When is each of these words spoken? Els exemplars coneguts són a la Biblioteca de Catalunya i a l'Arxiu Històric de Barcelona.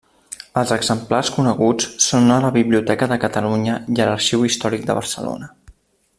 Els 0.59 0.71
exemplars 0.75 1.29
coneguts 1.35 1.91
són 2.05 2.33
a 2.37 2.39
la 2.45 2.51
Biblioteca 2.57 3.09
de 3.13 3.19
Catalunya 3.27 3.77
i 3.97 3.99
a 3.99 4.09
l'Arxiu 4.11 4.49
Històric 4.51 4.89
de 4.91 4.97
Barcelona. 5.03 5.53